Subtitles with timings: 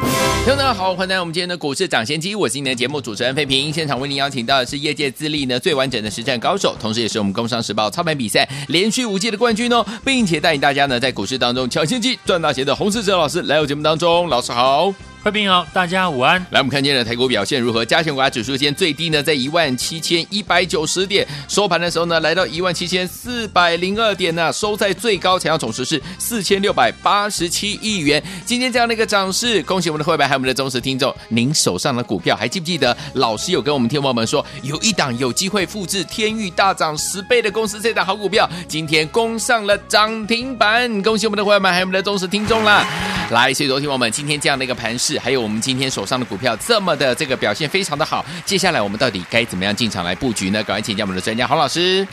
[0.00, 3.72] 听众大家好，欢迎来到我们今天的股市抢先机，我是今天的节目主持人费平。
[3.72, 14.92] 现场为您邀请到的是业界资历呢最完整的实战高手，同时也是我们工商时报操盘比赛连续五届的冠军哦，并且带领大家呢在股市当中抢先机赚大钱的洪世哲老师来到节目当中，老师好。
[15.28, 16.40] 各位好，大家午安。
[16.48, 17.84] 来，我们看今天的台股表现如何？
[17.84, 28.22] 加权股价指数今天最低呢，在一万七千一百九十点，收盘的时候呢，来到一万七千四百零二点呢，收在最高，成交总值是四千六百八十七亿元。
[28.46, 31.14] 今天这样的一个涨势，恭喜我们的会员还有我们的忠实听众。
[31.28, 32.96] 您手上的股票还记不记得？
[33.12, 42.82] 老师有跟我们听众们说，有一档有机会复制天域大涨十倍的公司，这档好股票今天攻上了涨停板，恭喜我们的会员还有我们的忠实听众啦。
[43.30, 45.17] 来，所以昨天我们今天这样的一个盘势。
[45.18, 50.62] 还有我们今天手上的股票这么的这个表现非常的好，接下来我们到底该怎么样进场来布局呢？
[50.64, 52.06] 赶快请教我们的专家洪老师。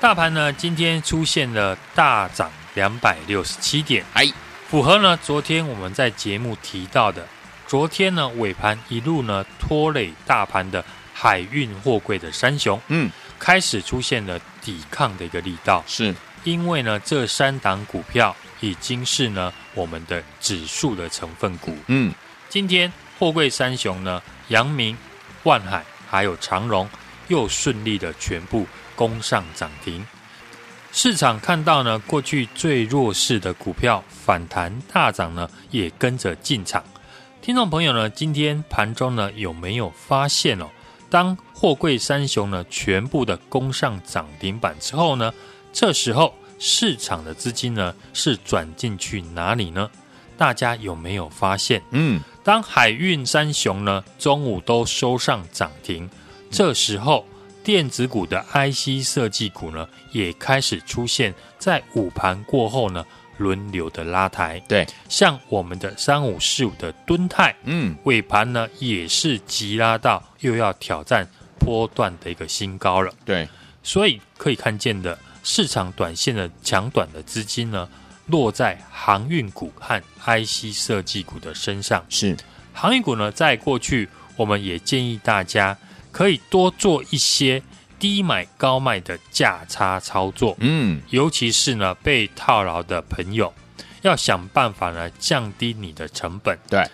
[0.00, 4.26] 大盘呢今天出现了大涨两百六十七点，哎，
[4.68, 7.26] 符合呢昨天我们在节目提到的，
[7.66, 16.14] 昨天呢尾盘一路呢拖累大盘的海运货柜的三雄，嗯，开始出现了抵抗的一个力道，是。
[16.44, 22.12] 因为呢这三档股票已经是呢我们的指数的成分股，嗯。
[22.52, 24.94] 今天货柜三雄呢，阳明、
[25.44, 26.86] 万海还有长荣
[27.28, 30.04] 又顺利的全部攻上涨停。
[30.92, 36.84] 市场看到呢，过去最弱势的股票反弹大涨呢，也跟着进场。
[37.40, 40.68] 听众朋友呢，今天盘中呢有没有发现哦？
[41.08, 45.32] 当货柜三雄呢全部的攻上涨停板之后呢，
[45.72, 49.90] 这时候市场的资金呢是转进去哪里呢？
[50.36, 51.80] 大家有没有发现？
[51.92, 52.20] 嗯。
[52.44, 56.08] 当海运三雄呢中午都收上涨停，
[56.50, 57.24] 这时候
[57.62, 63.06] 电子股的 IC 设计股呢也开始出现在午盘过后呢
[63.38, 64.58] 轮流的拉抬。
[64.68, 71.26] 对，像我们的三五四五的敦泰，嗯，尾盘呢也是急拉到又要挑战
[71.60, 73.12] 波段的一个新高了。
[73.24, 73.48] 对，
[73.84, 77.88] 所以可以看见的市场短线的强短的资金呢。
[78.26, 82.04] 落在航运股和 IC 设计股的身上。
[82.08, 82.36] 是
[82.72, 85.76] 航运股呢，在过去我们也建议大家
[86.10, 87.62] 可以多做一些
[87.98, 90.56] 低买高卖的价差操作。
[90.60, 93.52] 嗯，尤其是呢被套牢的朋友，
[94.02, 96.58] 要想办法呢降低你的成本。
[96.68, 96.84] 对，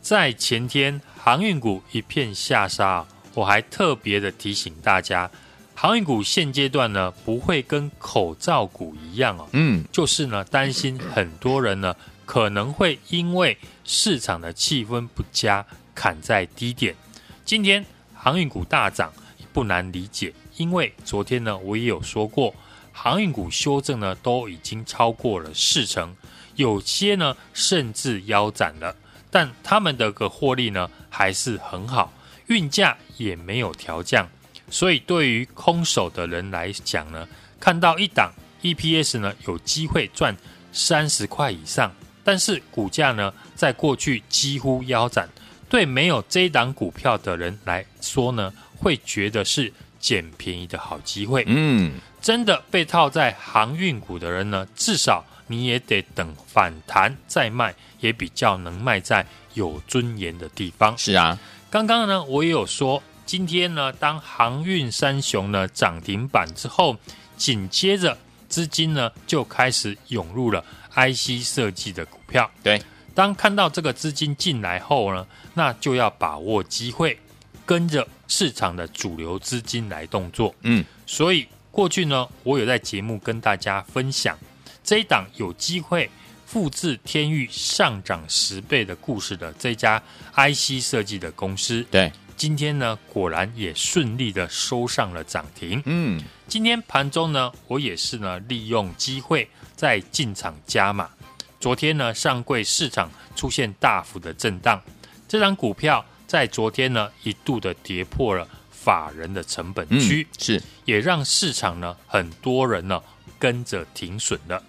[0.00, 3.04] 在前天航运股一片下杀，
[3.34, 5.30] 我还特别的提醒大家。
[5.78, 11.94] 航运股现阶段呢，不会跟口罩股一样哦，嗯，就是呢担心很多人呢
[12.24, 15.64] 可能会因为市场的气氛不佳，
[15.94, 16.96] 砍在低点。
[17.44, 19.12] 今天航运股大涨，
[19.52, 22.54] 不难理解，因为昨天呢我也有说过，
[22.90, 26.16] 航运股修正呢都已经超过了四成，
[26.54, 28.96] 有些呢甚至腰斩了，
[29.30, 32.10] 但他们的个获利呢还是很好，
[32.46, 34.26] 运价也没有调降。
[34.68, 37.26] 所以，对于空手的人来讲呢，
[37.60, 38.32] 看到一档
[38.62, 40.36] EPS 呢有机会赚
[40.72, 41.92] 三十块以上，
[42.24, 45.28] 但是股价呢在过去几乎腰斩，
[45.68, 51.44] 对没有这档股票的人来说呢，会觉得是捡便宜的好机会。
[51.46, 59.24] 嗯，真的被套在航运股的人呢，至少你也得等反弹再卖，也比较能卖在
[59.54, 60.98] 有尊严的地方。
[60.98, 61.38] 是啊，
[61.70, 63.00] 刚刚呢我也有说。
[63.26, 66.96] 今天呢，当航运三雄呢涨停板之后，
[67.36, 68.16] 紧接着
[68.48, 72.48] 资金呢就开始涌入了 IC 设计的股票。
[72.62, 72.80] 对，
[73.16, 77.18] 当看到这个资金进来后呢，那就要把握机会，
[77.66, 80.54] 跟着市场的主流资金来动作。
[80.62, 84.38] 嗯，所以过去呢，我有在节目跟大家分享
[84.84, 86.08] 这一档有机会
[86.46, 90.00] 复制天域上涨十倍的故事的这家
[90.36, 91.84] IC 设计的公司。
[91.90, 92.12] 对。
[92.36, 95.82] 今天呢，果然也顺利的收上了涨停。
[95.86, 101.08] 嗯，今天盘中呢，我也是呢利用机会在进场加码。
[101.58, 104.78] 昨天呢，上柜市场出现大幅的震荡，
[105.26, 113.02] 这张股票在昨天呢一度的跌破了法人的成本区，嗯，是也让市场呢很多人呢
[113.38, 114.62] 跟着停损了。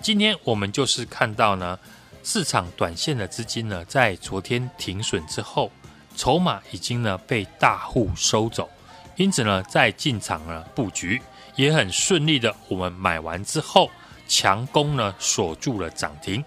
[0.00, 1.78] 今天我们就是看到呢，
[2.22, 5.70] 市场短线的资金呢在昨天停损之后。
[6.16, 8.68] 筹码已经呢被大户收走，
[9.16, 11.20] 因此呢，在进场了布局
[11.56, 12.54] 也很顺利的。
[12.68, 13.90] 我们买完之后，
[14.26, 16.44] 强攻呢锁住了涨停。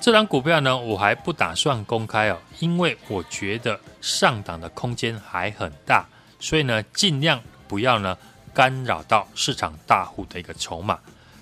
[0.00, 6.06] 这档股票呢，我还不打算公开哦，因为我觉得上档的空间还很大，
[6.38, 8.16] 所以呢，尽量不要呢
[8.54, 10.98] 干扰到市场大户的一个筹码。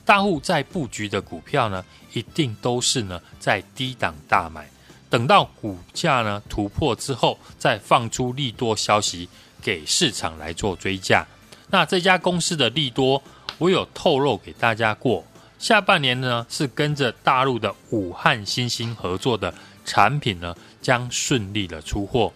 [0.07, 4.67] 大户在布局的股票呢，一定都是呢在低档大买，
[5.09, 9.29] 等到股价呢突破之后，再放出利多消息
[9.63, 11.27] 给市场来做追价。
[11.71, 13.23] 那这家公司的利多，
[13.59, 15.25] 我有透露给大家过。
[15.59, 19.53] 下半年呢，是跟着大陆的武汉新兴合作的
[19.85, 22.33] 产品呢，将顺利的出货，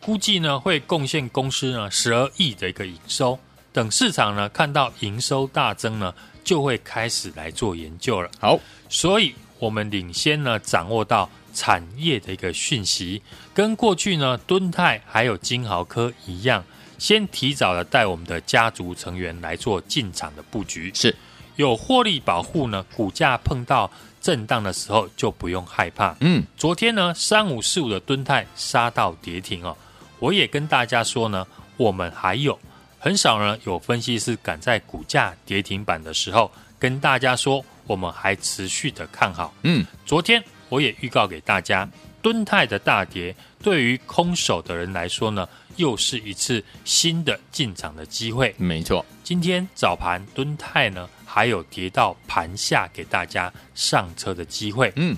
[0.00, 3.38] 估计呢会贡献公司呢十二亿的一个营收。
[3.72, 6.12] 等市场呢看到营收大增呢，
[6.44, 8.30] 就会开始来做研究了。
[8.38, 8.58] 好，
[8.88, 16.64] 所以我们领先呢掌握到产业的一个讯息，跟过去呢敦泰还有金豪科一样，
[16.98, 20.90] 先提早的带我们的家族成员来做进场的布局。
[20.94, 21.14] 是。
[21.56, 26.16] 有获利保护呢，股价碰到震荡的时候就不用害怕。
[26.20, 29.76] 嗯，昨天呢，三五四五的敦泰杀到跌停哦，
[30.20, 31.46] 我也跟大家说呢，
[31.76, 32.58] 我们还有
[32.98, 39.52] 很少呢有分析师敢在股价跌停板的时候跟大家说，我们还持续的看好。
[39.62, 41.86] 嗯，昨天我也预告给大家，
[42.22, 45.46] 敦泰的大跌对于空手的人来说呢，
[45.76, 48.54] 又是一次新的进场的机会。
[48.56, 51.06] 没错，今天早盘敦泰呢。
[51.32, 55.16] 还有跌到盘下给大家上车的机会，嗯，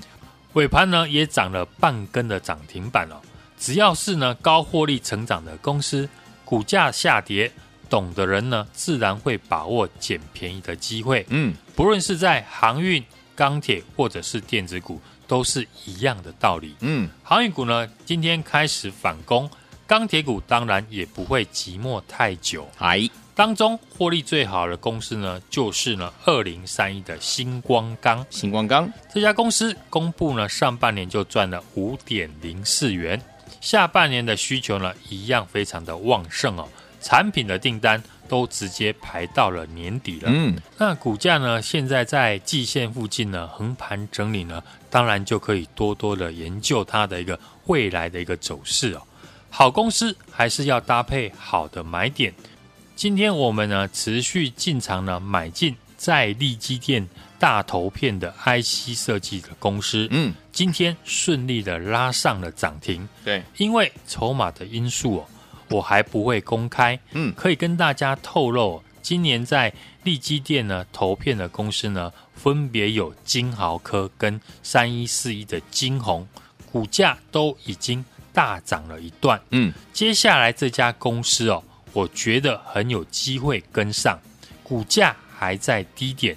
[0.52, 3.16] 尾盘呢也涨了半根的涨停板哦。
[3.58, 6.06] 只要是呢高获利成长的公司，
[6.44, 7.50] 股价下跌，
[7.88, 13.02] 懂的人呢自然会把握捡便宜的机会，嗯，不论是在航运、
[13.34, 15.00] 钢铁或者是电子股，
[15.32, 19.48] 都是一样的道理，嗯，航运股呢今天开始反攻，
[19.86, 23.08] 钢铁股当然也不会寂寞太久，哎。
[23.34, 28.22] 当中获利最好的公司呢，就是呢二零三一的星光钢。
[28.28, 28.92] 星光钢。
[29.10, 33.18] 这家公司公布呢，上半年就赚了五点零四元，
[33.58, 36.68] 下半年的需求呢一样非常的旺盛哦，
[37.02, 40.30] 产品的订单都直接排到了年底了。
[40.32, 49.02] 嗯，那股价呢现在在季线附近呢横盘整理呢，当然就可以多多的研究它的一个未来的一个走势哦。
[49.50, 52.32] 好公司还是要搭配好的买点。
[52.96, 57.06] 今天我们呢持续进场呢买进在力积电
[57.38, 63.06] 大头片的 IC 设计的公司，嗯，今天顺利的拉上了涨停。
[63.24, 65.26] 对，因为筹码的因素哦，
[65.72, 69.72] 我还不会公开，嗯，可以跟大家透露，今年在
[70.04, 76.26] 利基店呢投片的公司呢，分别有金豪科跟三一四一的金红，
[76.70, 81.62] 股价都已经大涨了一段，嗯，接下来这家公司哦。
[81.94, 84.18] 我觉得很有机会跟上，
[84.62, 86.34] 股价还在低点，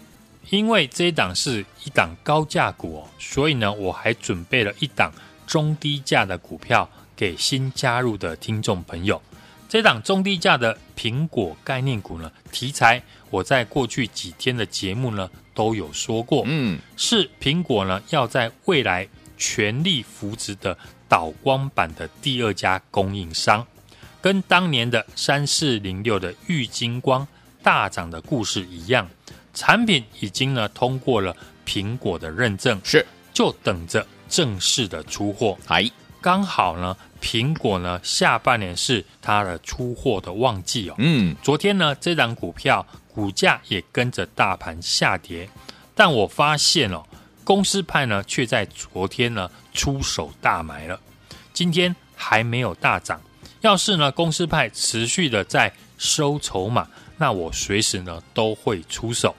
[0.49, 5.13] 因为这一档是一档高价股哦，所以呢，我还准备了一档
[5.47, 9.21] 中低价的股票给新加入的听众朋友。
[9.67, 19.07] 这档中低价的苹果概念股呢，题材我在过去几天的节目呢都有说过，嗯，是苹果呢要在未来
[19.37, 20.77] 全力扶植的
[21.09, 23.65] 导光板的第二家供应商。
[24.21, 27.27] 跟当年的三四零六的玉金光
[27.61, 29.09] 大涨的故事一样，
[29.53, 35.57] 产品已经呢通过了苹果的认证，是就等着正式的出货。
[35.67, 35.89] 哎，
[36.25, 40.95] 刚好呢，苹果呢下半年是它的出货的旺季哦。
[40.97, 45.47] 嗯，昨天呢这档股票股价也跟着大盘下跌，
[45.93, 47.03] 但我发现哦，
[47.43, 50.99] 公司派呢却在昨天呢出手大买了，
[51.53, 53.21] 今天还没有大涨。
[53.61, 59.35] 要是呢，公司派持续的在收筹码，那我随时呢都会出手。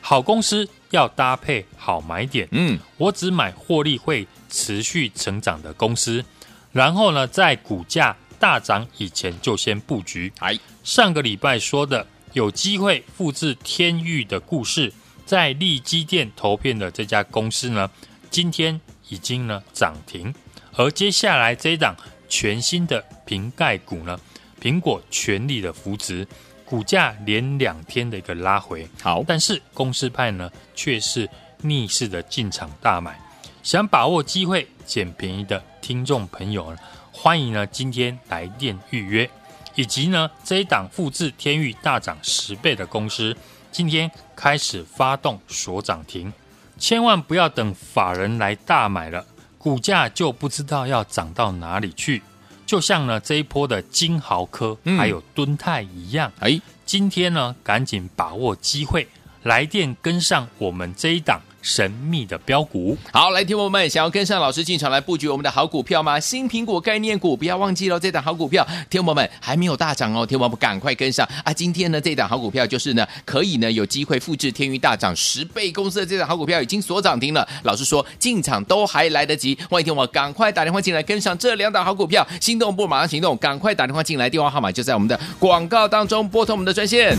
[0.00, 6.24] 好公司要搭配好买点，嗯，我只买获利会持续成长的公司，
[6.72, 10.32] 然后呢，在股价大涨以前就先布局。
[10.38, 14.92] 哎，上个礼拜说的有机会复制天域的故事，
[15.24, 17.90] 在利基店投片的这家公司呢，
[18.30, 20.34] 今天已经呢涨停，
[20.74, 21.96] 而接下来这一档。
[22.32, 24.16] 全新的瓶盖股呢，
[24.62, 26.24] 苹果全力的扶持，
[26.70, 28.88] 股价连两天的一个拉回。
[29.02, 31.28] 好，但是公司派呢却是
[31.62, 33.18] 逆势的进场大买。
[33.64, 36.78] 想把握机会捡便宜的听众朋友呢，
[37.10, 39.28] 欢迎呢今天来电预约，
[39.74, 43.36] 以及呢这一档复制天域大涨十倍的公司，
[43.72, 46.32] 今天开始发动锁涨停，
[46.78, 49.26] 千万不要等法人来大买了。
[49.58, 52.22] 股价就不知道要涨到哪里去，
[52.70, 59.08] 就像呢这一波的金豪科还有敦泰一样，哎、嗯，今天呢赶紧把握机会，
[59.42, 61.40] 来电跟上我们这一档。
[61.62, 66.18] 神秘的标股，好，来，听我们想要跟上老师进场来布局我们的好股票吗？
[66.18, 71.52] 新苹果概念股，不要忘记了这档好股票，听我们还没有大涨哦，听我们赶快跟上啊！
[71.52, 77.46] 今天呢，这档好股票就是呢，可以呢有机会复制天娱大涨十倍公司的这档好股票已经锁涨停了。
[77.64, 87.18] 老师说进场都还来得及，欢迎听我赶快打电话进来跟上这两档好股票，心动不马上行动，赶快打电话进来，电话号码就在我们的广告当中，拨通我们的专线。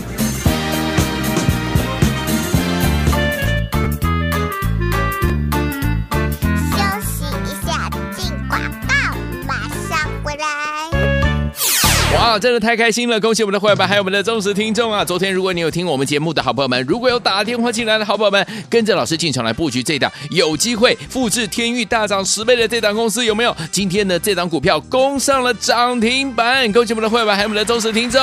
[12.38, 13.20] 真的太开心了！
[13.20, 15.04] 恭喜我们的会员们，还有我们的忠实听众啊！
[15.04, 23.56] 昨天如果你有听我们节目的好朋友们，如果有打电话进来的好朋友们，跟着老师进场来布局这档有机会复制天域大涨十倍的这档公司，有没有？
[23.70, 28.20] 今天的，这档股票攻上了涨停板，恭喜我们的会员们，还有我们的忠实听众。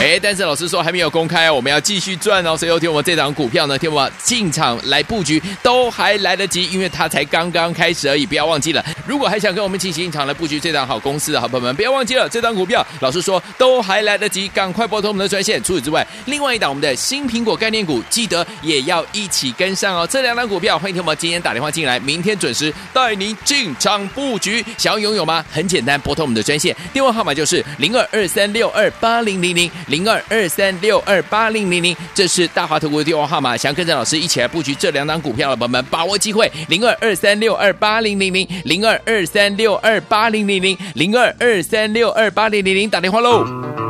[0.00, 2.56] 哎，但是老师说还没有公开哦，我们要继续赚哦。
[2.56, 8.24] 所以有听我们这档股票呢，听我们进场来布局都还来得及，因为它才刚刚开始而已。
[8.24, 12.86] 不要忘记了，如果还想跟我们进行进场来布局这档好公司的好朋友们，不要忘记了这档股票。
[13.00, 15.60] 老师说都还来得及，赶快拨通我们的专线。
[15.64, 20.06] 除此之外，另外一档我们的新苹果概念股，记得也要一起跟上哦。
[20.08, 24.64] 这两档股票，欢迎听我们今天打电话进来，明天准时带您进场布局。
[24.78, 25.44] 想要拥有吗？
[25.50, 31.96] 很简单，拨通我们的专线，电话号码就是零二二三六二八零零零零二二三六二八零零零。
[32.14, 33.56] 这是大华投顾的电话号码。
[33.56, 42.88] 想跟着老师一起来布局这两档股票的朋友们，把握机会，零二二三六二八零零零零二二三六二八零零零零二二三六二八零零零。
[42.88, 43.87] 打电话喽！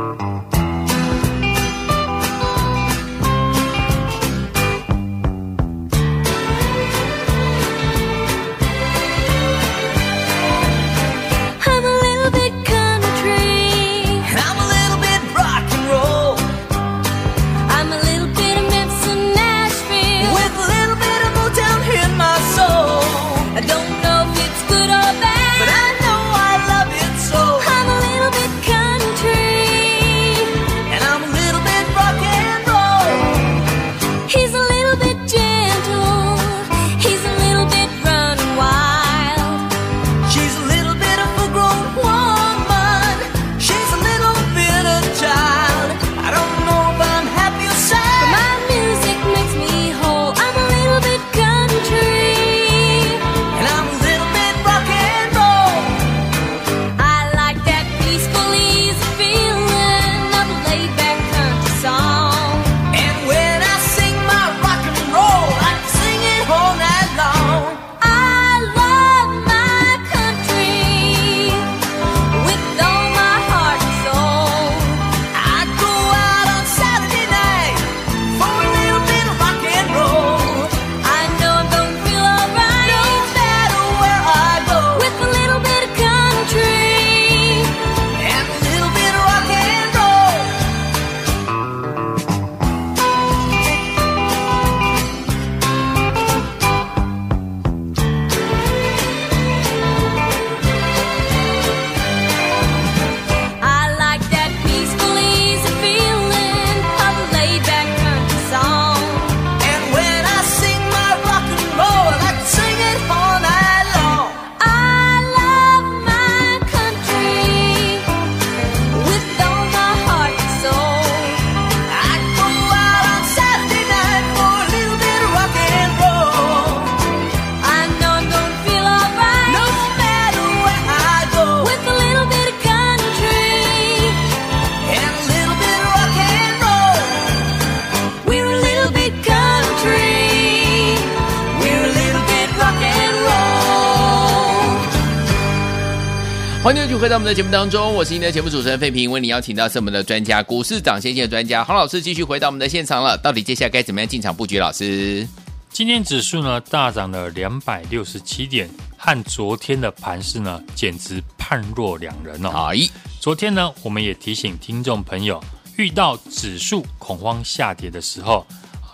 [147.09, 153.17] 回到我们的节目当中，我是您的节目主持人费平，为您邀请到是我们的专家，股市涨先机的专家，洪老师继续回到我们的现场了。
[153.17, 154.59] 到底接下来该怎么样进场布局？
[154.59, 155.27] 老师，
[155.71, 162.69] 今天指数呢大涨了两百六十七点，和昨天的盘势呢简直判若两人哦。
[162.71, 162.77] 哎，
[163.19, 165.43] 昨天呢我们也提醒听众朋友，
[165.77, 168.45] 遇到指数恐慌下跌的时候，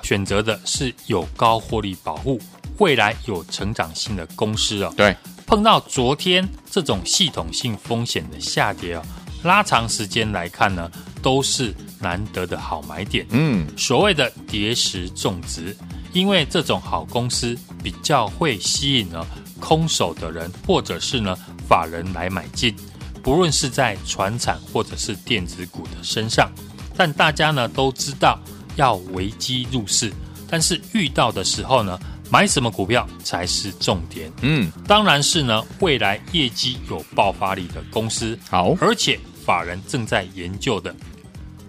[0.04, 2.40] 选择的是有高获利保护、
[2.78, 4.94] 未来有成长性的公司哦。
[4.96, 5.14] 对。
[5.46, 9.06] 碰到昨天这种系统性风险的下跌啊，
[9.44, 13.26] 拉长时间来看呢，都是难得的好买点。
[13.30, 15.76] 嗯，所谓的跌时种植，
[16.14, 19.26] 因为这种好公司比较会吸引呢
[19.60, 21.38] 空手的人，或者是呢
[21.68, 22.76] 法人来买进。
[23.24, 26.52] 不论是在船产或者是电子股的身上。
[26.98, 28.40] 但大家呢都知道
[28.78, 30.14] 要危机入市，
[30.48, 34.32] 但是遇到的时候呢，买什么股票才是重点？
[34.42, 38.38] 嗯，当然是呢未来业绩有爆发力的公司。
[38.50, 40.94] 好，而且法人正在研究的。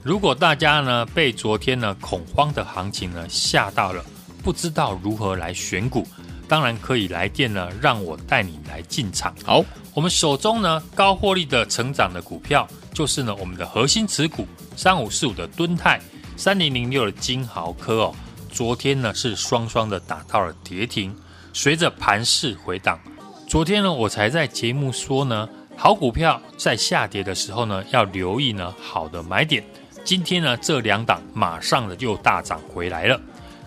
[0.02, 4.04] 如果大家呢被昨天呢恐慌的行情呢吓到了，
[4.42, 6.06] 不知道如何来选股，
[6.48, 9.34] 当然可以来电呢，让我带你来进场。
[9.44, 16.00] 好，我们手中呢高获利的成长的股票，就是呢我们的核心持股三五四五的敦泰，
[16.36, 18.14] 三零零六的金豪科哦。
[18.56, 21.14] 昨天呢是双双的打到了跌停，
[21.52, 22.98] 随着盘势回档。
[23.46, 25.46] 昨天呢我才在节目说呢，
[25.76, 29.62] 好股票在下跌的时候呢要留意呢好的买点。
[30.04, 33.20] 今天呢，这两档马上的又大涨回来了。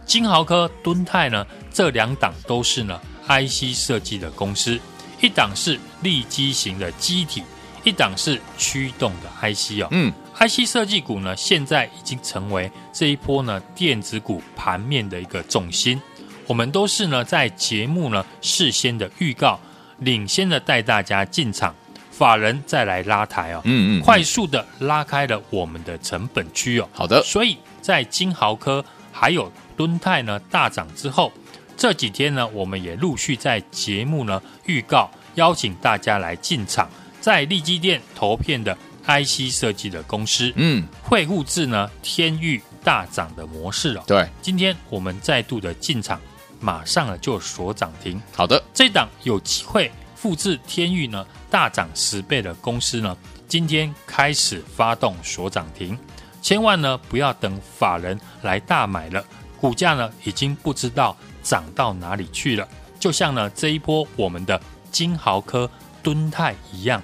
[0.07, 4.79] 金豪科、敦泰呢，这两档都是呢 IC 设计的公司，
[5.21, 7.43] 一档是利基型的机体，
[7.83, 9.87] 一档是驱动的 IC 哦。
[9.91, 16.01] 嗯，IC 设计股呢，现在已经成为这一波呢电子股盘面的一个重心。
[16.47, 19.59] 我们都是呢在节目呢事先的预告，
[19.99, 21.75] 领先的带大家进场。
[22.11, 26.89] 法人再来拉抬哦，嗯，嗯嗯，快速的拉开了我们的成本区哦。
[26.91, 31.31] 好的，所以在金豪科还有敦泰呢大涨之后，
[31.77, 36.89] 这几天呢，我们也陆续在节目呢预告，邀请大家来进场，
[37.21, 38.77] 在利基店投片的
[39.09, 44.03] IC 设计的公司，嗯，会复制呢天域大涨的模式哦。
[44.05, 46.21] 对，今天我们再度的进场，
[46.59, 48.21] 马上呢就锁涨停。
[48.31, 51.25] 好的，这档有机会复制天域呢。
[51.49, 55.97] 大涨十倍的公司呢，今天开始发动锁涨停，
[56.43, 59.25] 千万呢不要等法人来大买了，
[59.59, 62.67] 股价呢已经不知道涨到哪里去了。
[62.99, 64.61] 就像呢这一波我们的
[64.91, 65.67] 金豪科、
[66.03, 67.01] 敦泰一样。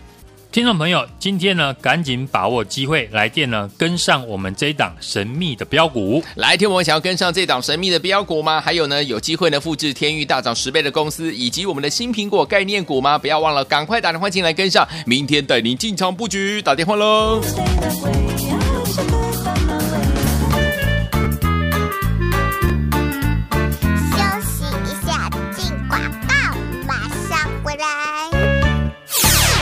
[0.55, 6.23] 听众朋友，今天呢，赶紧把握机会来电呢，跟上我们这一档神秘的标股。
[6.35, 8.61] 来，听我们想要跟上这档神秘的标股吗？
[8.61, 13.17] 还有呢，有机会呢复制天域大涨十倍的公司，以及我们的新苹果概念股吗？
[13.17, 17.41] 不要忘了，赶快打电话进来跟上，明天带您进场布局，打电话喽。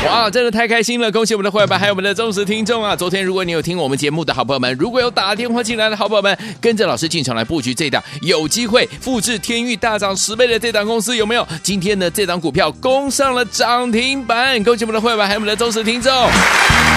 [0.05, 1.11] 哇，真的太开心了！
[1.11, 2.95] 恭喜我们的会员们，还有我们的忠实听众啊！
[2.95, 11.47] 昨天如果你有听我们节目的好朋友们，如果有打电话进来的好朋友们，跟着老师进场来布局这档有机会复制天域大涨十倍的这档公司，有没有？
[11.63, 16.13] 今天呢，这档股票攻上了涨停板，恭喜我们的会员们，还有我们的忠实听众。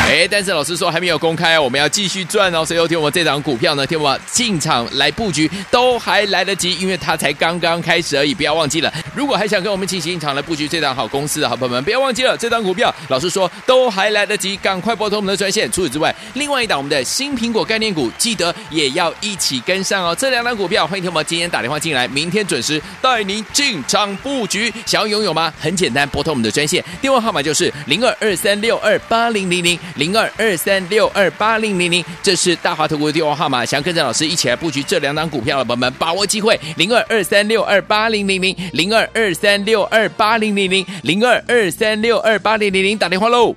[0.09, 8.92] 哎，但是老师说还没有公开，我们要继续赚哦，所以有听我们这档股票呢，听我进场来布局都还来得及，因为它才刚刚开始而已，不要忘记了。
[9.14, 12.92] 如果还想跟我们进行进场来布局这档好公司的好朋友们，不要忘记了这档股票。
[13.09, 15.71] 老师说都还来得及，赶快拨通我们的专线。
[15.71, 20.15] 除此之外，另外一档我们的新苹果概念股，记得也要一起跟上哦。
[20.19, 24.73] 这两档股票，欢迎听我们今天打电话进来，明天准时带您进场布局。
[24.85, 25.53] 想要拥有吗？
[25.61, 33.65] 很简单，拨通我们的专线，电话号码就是零二二三六二八零零零零二二三六二八零零零，这是大华投顾的电话号码。
[33.65, 42.96] 想跟着老师一起来布局这两档股票的朋友们，把握机会，零二二三六二八零零零零二二三六二八零零零零二二三六二八零零零。
[42.99, 43.57] 打电话喽！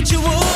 [0.00, 0.49] mutual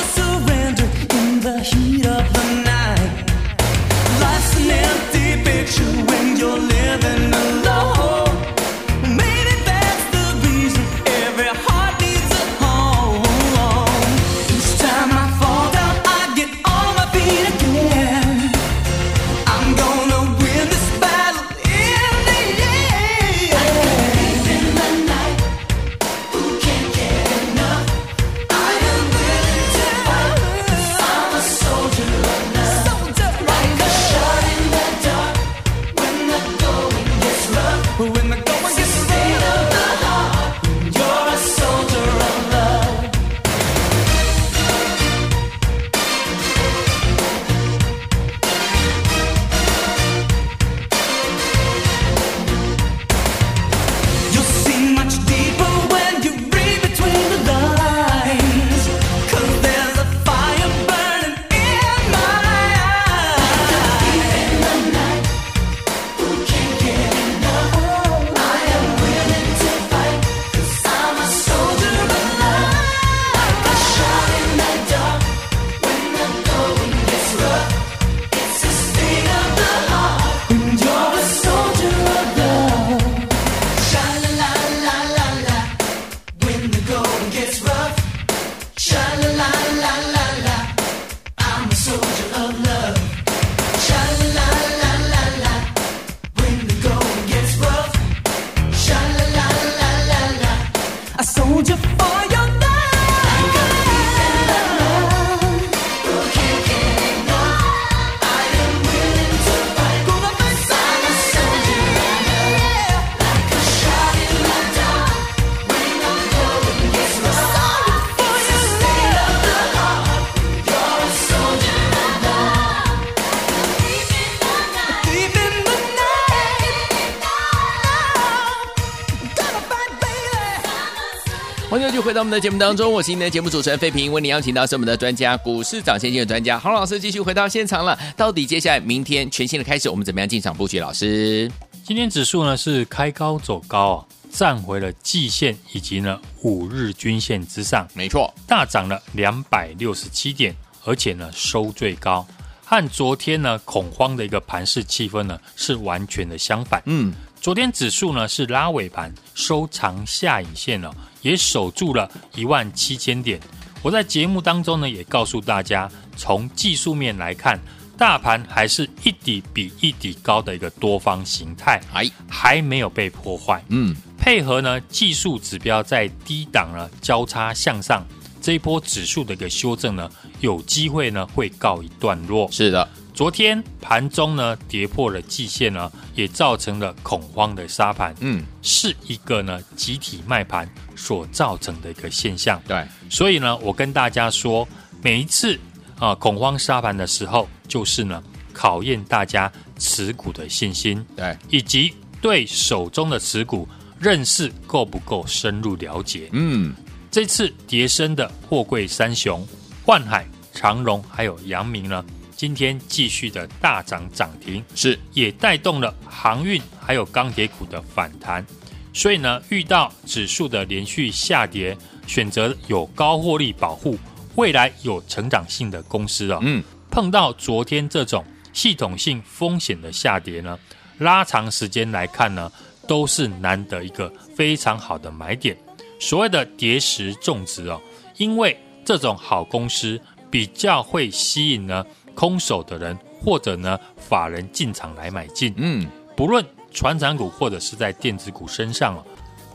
[132.15, 137.99] 回到我们的节目当中，我是今天的节目主持人费平，为您邀请到是我们的专家，股市涨先机的专家洪老师，继续回到现场了。
[138.17, 140.79] 到底接下来明天全新的开始，我们怎么样进场布局？
[140.79, 141.51] 老师，
[141.85, 152.25] 今天指数呢是开高走高啊，站回了季线以及呢五日均线之上，没错，大涨了两百六十七点，而且呢收最高，
[152.65, 156.81] 和昨天呢恐慌的一个盘势气氛呢是完全的相反。
[156.87, 157.13] 嗯。
[157.45, 163.39] 昨天指数呢是拉尾盘收长下影线了，也守住了一万七千点。
[163.83, 167.61] 我在节目当中呢也告诉大家，从技术面来看，
[167.99, 173.63] 大盘还是一底比一底高的一个多方形态，还还没有被破坏。
[173.69, 178.03] 嗯，配合呢技术指标在低档呢交叉向上，
[178.41, 182.51] 这一波指数的一个修正呢有机会呢会告一段落。
[182.51, 182.89] 是的。
[183.15, 192.61] 昨天盘中呢跌破了季线呢，也造成了恐慌的杀盘，嗯，是一个呢集体卖盘所造成的一个现象。
[192.67, 194.67] 对，所以呢，我跟大家说，
[195.01, 195.57] 每一次
[196.01, 198.21] 啊恐慌杀盘的时候，就是呢
[198.53, 203.69] 考验大家持股的信心，对，以及对手中的持股
[204.01, 206.29] 认识够不够深入了解。
[206.33, 206.75] 嗯，
[207.13, 209.47] 这次跌升的货柜三雄，
[209.87, 212.05] 万海、长荣还有阳明呢。
[212.37, 218.45] 今天继续的大涨涨停，是也带动了航运还有钢铁股的反弹，
[218.93, 223.99] 所以呢，遇到指数的连续下跌，选择有高获利保护、
[224.35, 230.59] 未来有成长性的公司啊、哦，嗯，碰到昨天这种系统性风险的下跌呢，
[230.99, 232.51] 拉长时间来看呢，
[232.87, 235.57] 都是难得一个非常好的买点。
[236.01, 237.81] 所谓的跌时种植哦，
[238.19, 239.99] 因为这种好公司
[240.31, 241.85] 比较会吸引呢。
[242.15, 249.05] 空手的人，或者呢，法人进场来买进，嗯，不论传产股或者是在电子股身上哦，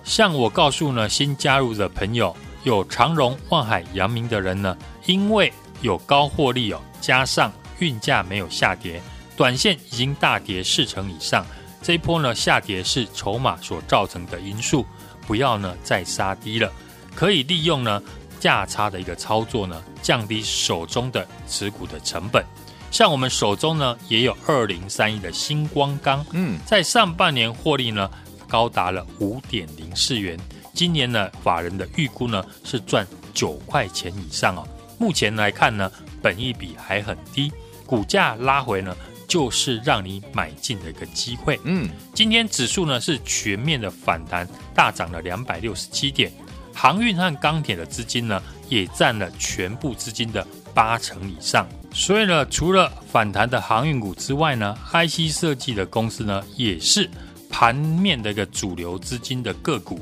[0.04, 9.02] 像我告诉呢，新加入的朋友有长荣、万海、阳明的人呢，因为有高获利哦，加上运价没有下跌，
[9.38, 11.46] 短线已经大跌四成以上，
[11.82, 14.86] 这一波呢下跌是筹码所造成的因素，
[15.26, 16.72] 不要呢再杀低了，
[17.16, 18.02] 可以利用呢。
[18.40, 22.44] 价差的一个操作呢，降低手中的持股的成本。
[22.92, 28.10] 像我们手中呢，也有二零三一的星光钢，嗯，在上半年获利呢
[28.48, 30.36] 高达了五点零四元，
[30.74, 34.68] 今年呢法人的预估呢是赚九块钱以上哦。
[34.98, 37.52] 目前来看呢，本益比还很低，
[37.86, 38.96] 股价拉回呢
[39.28, 41.60] 就是让你买进的一个机会。
[41.66, 46.32] 嗯，今天指数呢是全面的反弹，大涨了两百六十七点。
[46.74, 51.68] 航运和钢铁的资金呢，也占了全部资金的八成以上。
[51.92, 57.10] 所以呢，除了反弹的航运股之外呢，IC 设计的公司呢，也是
[57.50, 60.00] 盘面的一个主流资金的个股。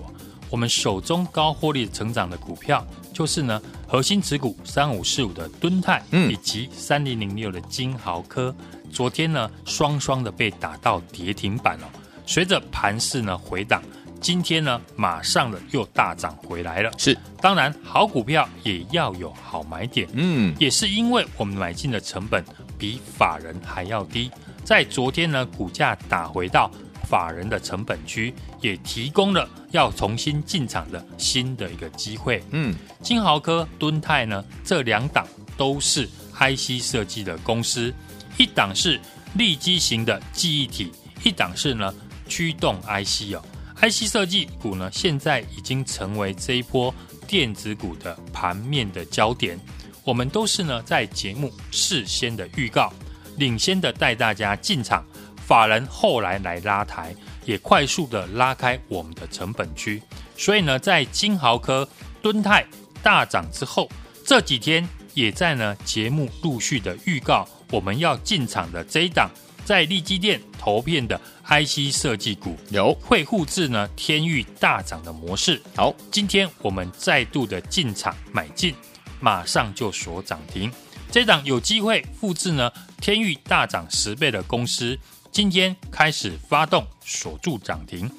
[0.49, 8.56] 我们手中高获利成长的股票，就是呢，核心持股三五四五的敦泰，以及三零零六的金豪科。
[8.91, 11.89] 昨天呢，双双的被打到跌停板了。
[12.25, 13.82] 随着盘势呢回档。
[14.19, 16.91] 今天呢，马上的又大涨回来了。
[16.97, 20.08] 是，当然好股票也要有好买点。
[20.13, 22.43] 嗯，也是因为我们买进的成本
[22.77, 24.30] 比法人还要低，
[24.63, 26.69] 在昨天呢，股价打回到
[27.10, 32.43] 法人的成本区，也提供了要重新进场的新的一个机会。
[32.51, 35.25] 嗯，金豪科、敦泰呢，这两档
[35.56, 37.93] 都是 IC 设计的公司，
[38.38, 38.99] 一档是
[39.36, 40.91] 立基型的记忆体，
[41.23, 41.93] 一档是呢
[42.27, 43.41] 驱动 IC 哦。
[43.79, 46.93] IC 设计股呢，现在已经成为这一波
[47.27, 49.59] 电子股的盘面的焦点。
[50.03, 52.91] 我们都是呢在节目事先的预告，
[53.37, 55.05] 领先的带大家进场，
[55.45, 60.01] 法人后来来拉抬，也快速的拉开我们的成本区。
[60.35, 61.87] 所以呢，在金豪科、
[62.21, 62.65] 敦泰
[63.03, 63.87] 大涨之后，
[64.25, 69.29] 这几天也在呢节目陆续的预告，我们要进场的这一档。
[69.67, 75.62] 在利基电投片的 IC 设计股有会复制呢天域大涨的模式。
[75.75, 78.73] 好，今天我们再度的进场买进，
[79.19, 80.71] 马上就锁涨停。
[81.12, 84.97] 这档有机会复制呢天域大涨十倍的公司，
[85.34, 88.10] 今天开始发动锁住涨停。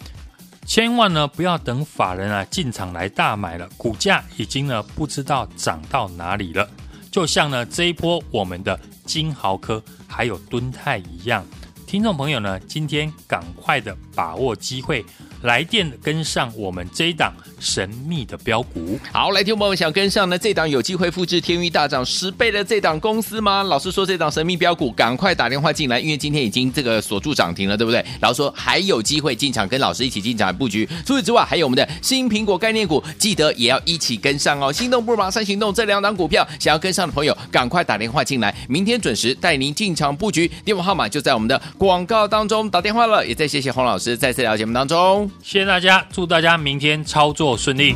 [0.66, 6.68] 千万呢不要等法人啊进场来大买了，股价已经呢不知道涨到哪里了。
[7.10, 11.42] 就像呢这一波我们的金豪科还有敦泰一样，
[11.86, 15.02] 听众朋友呢今天赶快的把握机会。
[15.42, 23.62] 来电跟上我们这一档神秘的标股，好，来听我们想跟上呢这档有机会复制天钰大涨十倍的这档公司吗？
[23.62, 28.04] 老师说这档神秘标股，赶快打电话进来，因为今天已经这个锁住涨停了，对不对？
[28.20, 30.88] 老师说还有机会进场，跟老师一起进场布局。
[31.06, 34.72] 除此之外，还有我们的新苹果概念股，记得也要一起跟上哦。
[34.72, 40.50] 心动不如马上行动，这两档股票想要跟上的朋友，赶快打电话进来，明天准时带您进场布局。
[40.64, 43.26] 电话号码就在我们的广告当中，打电话了。
[43.26, 45.27] 也再谢谢洪老师再次来到节目当中。
[45.42, 47.94] 谢谢大家，祝大家明天操作顺利。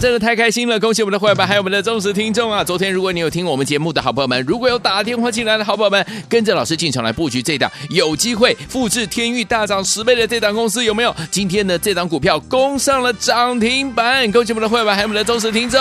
[0.00, 0.78] 真的太开心了！
[0.78, 2.62] 恭喜我们的会员们，还有我们的忠实听众啊！
[2.62, 11.14] 昨天如果你有听我们节目的好朋友们，如果有打电话进来的好朋友们，跟着老师进场来布局这档有机会复制天域大涨十倍的这档公司，有没有？
[11.32, 15.80] 今天的这档股票攻上了涨停板，恭喜我们的会员们，还有我们的忠实听众。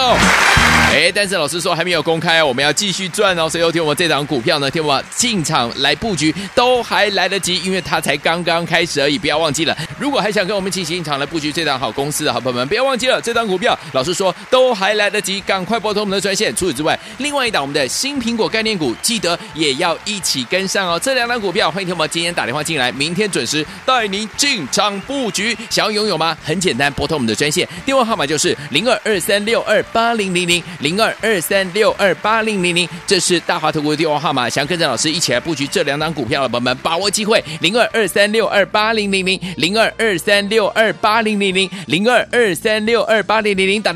[0.90, 9.78] 哎，但是老师说还没有公开，我们要继续赚哦，所以有听我们这档股票呢，听我进场来布局都还来得及，因为它才刚刚开始而已，不要忘记了。
[10.00, 14.18] 如果还想跟我们进行进场来布局这档好公司的好朋友们，不要忘记了这档股票，老师。
[14.18, 16.52] 说都还来得及，赶快拨通我们的专线。
[16.56, 21.00] 除此之外，另外一档我们的新苹果概念股，记得也要一起跟上哦。
[21.00, 25.56] 这两档股票，欢迎听我们今天打电话进来，明天准时带您进场布局。
[25.70, 26.36] 想要拥有吗？
[26.44, 32.90] 很简单，拨通我们的专线，电话号码就是零二二三六二八零零零零二二三六二八零零零。
[33.06, 34.50] 这是大华投顾的电话号码。
[34.50, 43.94] 想要跟着老师一起来布局这两档股票的朋友们，把握机会，零二二三六二八零零零零二二三六二八零零零零二二三六二八零零零打